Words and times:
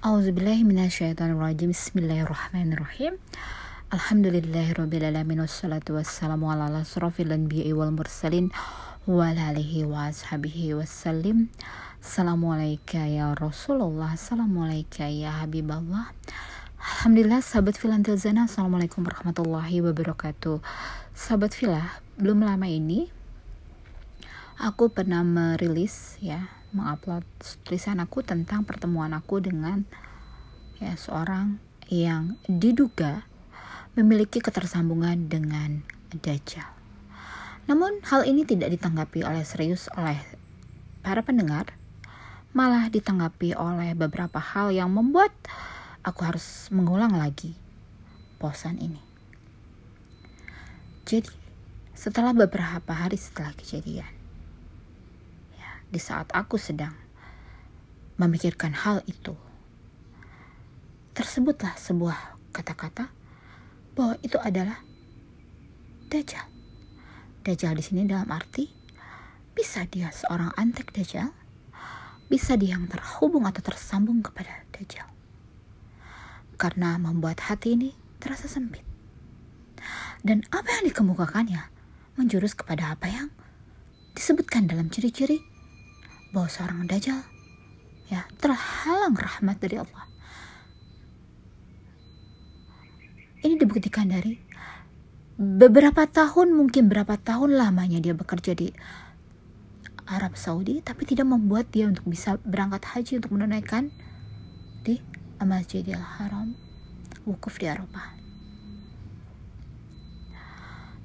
Auzubillahiminasyaitonirrajim 0.00 1.76
Bismillahirrahmanirrahim. 1.76 3.20
Alhamdulillahirrabbilalamin 3.92 5.44
Assalamualaikum 5.44 6.00
ya 15.12 15.12
ya 15.12 15.44
Alhamdulillah 16.80 17.44
sahabat 17.44 17.76
zana 18.16 18.48
Assalamualaikum 18.48 19.04
warahmatullahi 19.04 19.84
wabarakatuh. 19.84 20.64
Sahabat 21.12 21.52
filah 21.52 22.00
Belum 22.16 22.40
lama 22.40 22.64
ini 22.64 23.12
Aku 24.56 24.88
pernah 24.88 25.20
merilis 25.20 26.16
ya 26.24 26.59
mengupload 26.70 27.26
tulisan 27.66 27.98
aku 27.98 28.22
tentang 28.22 28.62
pertemuan 28.62 29.10
aku 29.14 29.42
dengan 29.42 29.84
ya 30.78 30.96
seorang 30.96 31.60
yang 31.90 32.38
diduga 32.46 33.26
memiliki 33.98 34.38
ketersambungan 34.38 35.26
dengan 35.26 35.82
Dajjal. 36.10 36.66
Namun 37.70 38.02
hal 38.02 38.26
ini 38.26 38.42
tidak 38.42 38.74
ditanggapi 38.74 39.22
oleh 39.22 39.46
serius 39.46 39.86
oleh 39.94 40.18
para 41.06 41.22
pendengar, 41.22 41.74
malah 42.50 42.90
ditanggapi 42.90 43.54
oleh 43.54 43.94
beberapa 43.94 44.42
hal 44.42 44.74
yang 44.74 44.90
membuat 44.90 45.30
aku 46.02 46.26
harus 46.26 46.66
mengulang 46.74 47.14
lagi 47.14 47.54
posan 48.42 48.80
ini. 48.82 49.02
Jadi, 51.06 51.30
setelah 51.94 52.30
beberapa 52.34 52.94
hari 52.94 53.18
setelah 53.18 53.54
kejadian, 53.58 54.19
di 55.90 55.98
saat 55.98 56.30
aku 56.30 56.54
sedang 56.54 56.94
memikirkan 58.14 58.70
hal 58.70 59.02
itu. 59.10 59.34
Tersebutlah 61.10 61.74
sebuah 61.74 62.38
kata-kata 62.54 63.10
bahwa 63.98 64.14
itu 64.22 64.38
adalah 64.38 64.78
Dajjal. 66.10 66.46
Dajjal 67.42 67.74
di 67.78 67.82
sini 67.82 68.02
dalam 68.06 68.30
arti 68.30 68.70
bisa 69.54 69.86
dia 69.90 70.14
seorang 70.14 70.54
antek 70.54 70.94
Dajjal, 70.94 71.34
bisa 72.30 72.54
dia 72.54 72.78
yang 72.78 72.86
terhubung 72.86 73.46
atau 73.46 73.62
tersambung 73.62 74.22
kepada 74.22 74.62
Dajjal. 74.70 75.06
Karena 76.54 76.98
membuat 77.02 77.42
hati 77.50 77.74
ini 77.74 77.90
terasa 78.22 78.46
sempit. 78.46 78.86
Dan 80.20 80.44
apa 80.52 80.68
yang 80.78 80.92
dikemukakannya 80.92 81.62
menjurus 82.20 82.52
kepada 82.52 82.92
apa 82.92 83.08
yang 83.08 83.32
disebutkan 84.12 84.68
dalam 84.68 84.92
ciri-ciri 84.92 85.49
bahwa 86.30 86.48
seorang 86.50 86.86
dajjal 86.86 87.20
ya 88.10 88.26
terhalang 88.38 89.14
rahmat 89.14 89.56
dari 89.62 89.78
Allah. 89.78 90.06
Ini 93.40 93.56
dibuktikan 93.56 94.10
dari 94.10 94.36
beberapa 95.40 96.04
tahun 96.04 96.52
mungkin 96.52 96.92
berapa 96.92 97.16
tahun 97.16 97.56
lamanya 97.56 98.02
dia 98.02 98.12
bekerja 98.12 98.52
di 98.52 98.68
Arab 100.10 100.36
Saudi 100.36 100.82
tapi 100.82 101.06
tidak 101.06 101.30
membuat 101.30 101.70
dia 101.70 101.86
untuk 101.86 102.04
bisa 102.10 102.36
berangkat 102.42 102.84
haji 102.84 103.22
untuk 103.22 103.32
menunaikan 103.32 103.88
di 104.84 105.00
Masjidil 105.40 106.02
Haram 106.02 106.52
wukuf 107.24 107.56
di 107.56 107.70
Eropa. 107.70 108.12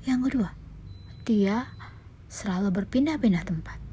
Yang 0.04 0.20
kedua, 0.30 0.50
dia 1.24 1.72
selalu 2.28 2.84
berpindah-pindah 2.84 3.44
tempat 3.48 3.85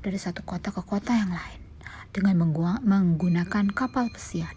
dari 0.00 0.16
satu 0.16 0.40
kota 0.44 0.72
ke 0.72 0.80
kota 0.80 1.12
yang 1.12 1.32
lain 1.32 1.60
dengan 2.10 2.48
menggunakan 2.82 3.70
kapal 3.70 4.08
pesiar. 4.10 4.56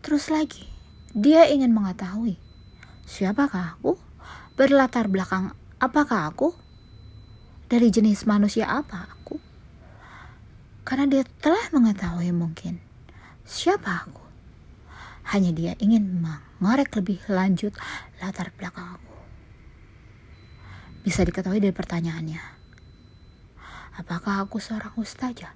Terus 0.00 0.32
lagi, 0.32 0.66
dia 1.12 1.46
ingin 1.46 1.70
mengetahui 1.70 2.40
siapakah 3.04 3.76
aku, 3.76 4.00
berlatar 4.56 5.06
belakang 5.06 5.52
apakah 5.76 6.32
aku, 6.32 6.56
dari 7.70 7.92
jenis 7.92 8.26
manusia 8.26 8.66
apa 8.66 9.06
aku. 9.06 9.38
Karena 10.82 11.06
dia 11.06 11.22
telah 11.38 11.70
mengetahui 11.70 12.32
mungkin 12.34 12.82
siapa 13.46 14.08
aku. 14.08 14.24
Hanya 15.30 15.54
dia 15.54 15.72
ingin 15.78 16.18
mengorek 16.18 16.90
lebih 16.98 17.22
lanjut 17.30 17.70
latar 18.18 18.50
belakang 18.58 18.98
aku 18.98 19.09
bisa 21.00 21.24
diketahui 21.24 21.64
dari 21.64 21.72
pertanyaannya. 21.72 22.42
Apakah 23.96 24.44
aku 24.44 24.60
seorang 24.60 24.92
ustazah? 25.00 25.52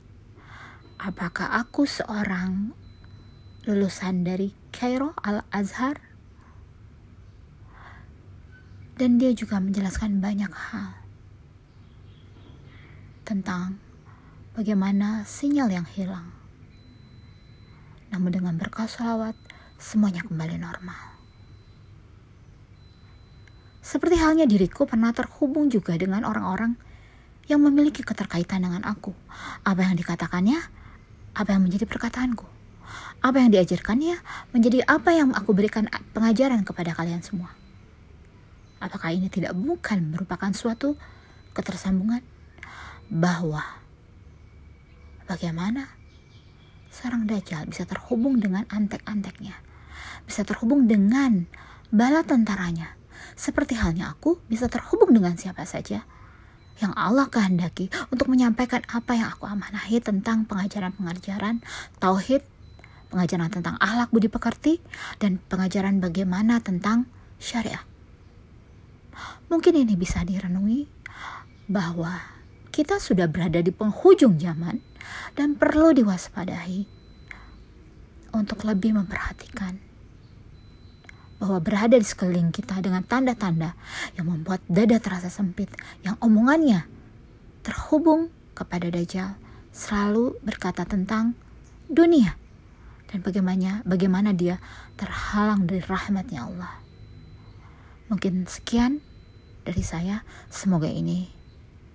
Apakah 1.00 1.60
aku 1.60 1.84
seorang 1.84 2.72
lulusan 3.68 4.24
dari 4.24 4.56
Cairo 4.72 5.12
Al-Azhar? 5.20 6.00
Dan 8.94 9.18
dia 9.18 9.34
juga 9.34 9.58
menjelaskan 9.58 10.22
banyak 10.22 10.52
hal 10.54 10.94
tentang 13.26 13.80
bagaimana 14.54 15.26
sinyal 15.26 15.66
yang 15.72 15.88
hilang. 15.88 16.30
Namun 18.14 18.30
dengan 18.30 18.54
berkah 18.54 18.86
salawat, 18.86 19.34
semuanya 19.82 20.22
kembali 20.22 20.62
normal. 20.62 21.13
Seperti 23.94 24.18
halnya 24.18 24.42
diriku 24.42 24.90
pernah 24.90 25.14
terhubung 25.14 25.70
juga 25.70 25.94
dengan 25.94 26.26
orang-orang 26.26 26.74
yang 27.46 27.62
memiliki 27.62 28.02
keterkaitan 28.02 28.66
dengan 28.66 28.82
aku. 28.82 29.14
Apa 29.62 29.86
yang 29.86 29.94
dikatakannya, 29.94 30.58
apa 31.38 31.54
yang 31.54 31.62
menjadi 31.62 31.86
perkataanku. 31.86 32.42
Apa 33.22 33.38
yang 33.38 33.54
diajarkannya 33.54 34.18
menjadi 34.50 34.82
apa 34.90 35.14
yang 35.14 35.30
aku 35.30 35.54
berikan 35.54 35.86
pengajaran 36.10 36.66
kepada 36.66 36.90
kalian 36.90 37.22
semua. 37.22 37.54
Apakah 38.82 39.14
ini 39.14 39.30
tidak 39.30 39.54
bukan 39.54 40.10
merupakan 40.10 40.50
suatu 40.50 40.98
ketersambungan 41.54 42.26
bahwa 43.06 43.62
bagaimana 45.30 45.86
seorang 46.90 47.30
dajjal 47.30 47.70
bisa 47.70 47.86
terhubung 47.86 48.42
dengan 48.42 48.66
antek-anteknya, 48.74 49.54
bisa 50.26 50.42
terhubung 50.42 50.90
dengan 50.90 51.46
bala 51.94 52.26
tentaranya, 52.26 52.98
seperti 53.32 53.80
halnya 53.80 54.12
aku 54.12 54.38
bisa 54.46 54.68
terhubung 54.68 55.10
dengan 55.16 55.34
siapa 55.34 55.64
saja 55.64 56.04
yang 56.82 56.92
Allah 56.98 57.30
kehendaki 57.30 57.86
untuk 58.10 58.26
menyampaikan 58.26 58.82
apa 58.90 59.14
yang 59.14 59.30
aku 59.30 59.46
amanahi 59.46 60.02
tentang 60.02 60.42
pengajaran-pengajaran 60.50 61.62
tauhid, 62.02 62.42
pengajaran 63.14 63.50
tentang 63.50 63.78
akhlak 63.78 64.10
budi 64.10 64.26
pekerti, 64.26 64.82
dan 65.22 65.38
pengajaran 65.46 66.02
bagaimana 66.02 66.58
tentang 66.58 67.06
syariah. 67.38 67.82
Mungkin 69.46 69.86
ini 69.86 69.94
bisa 69.94 70.26
direnungi 70.26 70.90
bahwa 71.70 72.18
kita 72.74 72.98
sudah 72.98 73.30
berada 73.30 73.62
di 73.62 73.70
penghujung 73.70 74.34
zaman 74.42 74.82
dan 75.38 75.54
perlu 75.54 75.94
diwaspadai 75.94 76.90
untuk 78.34 78.66
lebih 78.66 78.98
memperhatikan 78.98 79.78
bahwa 81.44 81.60
berada 81.60 82.00
di 82.00 82.08
sekeliling 82.08 82.48
kita 82.48 82.80
dengan 82.80 83.04
tanda-tanda 83.04 83.76
yang 84.16 84.32
membuat 84.32 84.64
dada 84.64 84.96
terasa 84.96 85.28
sempit, 85.28 85.68
yang 86.00 86.16
omongannya 86.24 86.88
terhubung 87.60 88.32
kepada 88.56 88.88
Dajjal, 88.88 89.36
selalu 89.68 90.40
berkata 90.40 90.88
tentang 90.88 91.36
dunia 91.84 92.32
dan 93.12 93.20
bagaimana 93.20 93.84
bagaimana 93.84 94.32
dia 94.32 94.56
terhalang 94.96 95.68
dari 95.68 95.84
rahmatnya 95.84 96.48
Allah. 96.48 96.80
Mungkin 98.08 98.48
sekian 98.48 99.04
dari 99.68 99.84
saya, 99.84 100.24
semoga 100.48 100.88
ini 100.88 101.28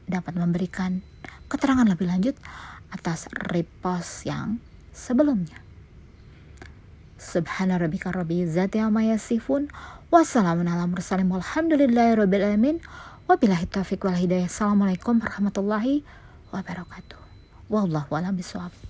dapat 0.06 0.38
memberikan 0.38 1.02
keterangan 1.50 1.90
lebih 1.90 2.06
lanjut 2.06 2.38
atas 2.94 3.26
repost 3.50 4.30
yang 4.30 4.62
sebelumnya. 4.94 5.69
Subhana 7.30 7.78
rabbika 7.78 8.10
rabbi 8.10 8.42
izzati 8.42 8.82
amma 8.82 9.06
yasifun. 9.06 9.70
Wassalamun 10.10 10.66
ala 10.66 10.90
mursalin 10.90 11.30
walhamdulillahi 11.30 12.18
rabbil 12.18 12.42
alamin. 12.42 12.82
Wabillahi 13.30 13.70
taufiq 13.70 14.02
wal 14.02 14.18
hidayah. 14.18 14.50
Assalamualaikum 14.50 15.22
warahmatullahi 15.22 16.02
wabarakatuh. 16.50 17.22
Wallahu 17.70 18.18
a'lam 18.18 18.34
bishawab. 18.34 18.89